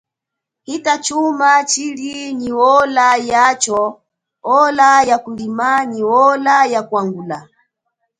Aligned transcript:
Hita 0.67 0.93
chuma 1.05 1.49
tshili 1.69 2.11
nyi 2.39 2.49
ola 2.75 3.07
yacho 3.31 3.81
ola 4.59 4.87
ya 5.09 5.17
kulima 5.23 5.69
nyi 5.91 6.01
ola 6.27 6.55
ya 6.73 6.81
kwangula. 6.89 7.39